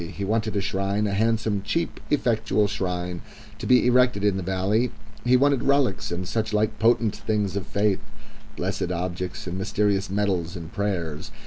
He 0.11 0.25
wanted 0.25 0.55
a 0.55 0.61
shrine 0.61 1.05
a 1.05 1.13
handsome, 1.13 1.61
cheap, 1.61 1.99
effectual 2.09 2.65
shrine 2.65 3.21
to 3.59 3.67
be 3.67 3.85
erected 3.85 4.23
in 4.23 4.35
the 4.35 4.41
valley; 4.41 4.91
he 5.23 5.37
wanted 5.37 5.61
relics 5.61 6.09
and 6.11 6.27
such 6.27 6.53
like 6.53 6.79
potent 6.79 7.15
things 7.15 7.55
of 7.55 7.67
faith, 7.67 7.99
blessed 8.57 8.91
objects 8.91 9.45
and 9.45 9.59
mysterious 9.59 10.09
medals 10.09 10.55
and 10.55 10.73
prayers. 10.73 11.29